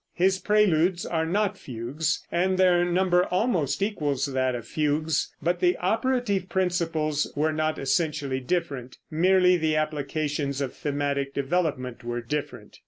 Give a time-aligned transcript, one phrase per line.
[0.15, 5.59] His preludes are not fugues, and their number almost equals that of the fugues; but
[5.59, 12.79] the operative principles were not essentially different merely the applications of thematic development were different.